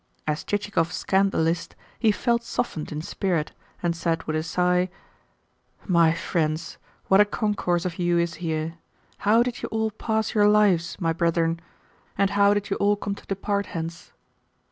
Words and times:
As 0.25 0.43
Chichikov 0.43 0.91
scanned 0.91 1.31
the 1.31 1.37
list 1.37 1.75
he 1.99 2.11
felt 2.11 2.41
softened 2.43 2.91
in 2.91 3.03
spirit, 3.03 3.51
and 3.83 3.95
said 3.95 4.23
with 4.23 4.35
a 4.35 4.41
sigh: 4.41 4.89
"My 5.85 6.11
friends, 6.11 6.79
what 7.05 7.19
a 7.21 7.23
concourse 7.23 7.85
of 7.85 7.99
you 7.99 8.17
is 8.17 8.33
here! 8.41 8.79
How 9.19 9.43
did 9.43 9.61
you 9.61 9.69
all 9.69 9.91
pass 9.91 10.33
your 10.33 10.47
lives, 10.49 10.97
my 10.99 11.13
brethren? 11.13 11.59
And 12.17 12.31
how 12.31 12.55
did 12.55 12.71
you 12.71 12.77
all 12.77 12.95
come 12.95 13.13
to 13.13 13.27
depart 13.27 13.67
hence?" 13.77 14.11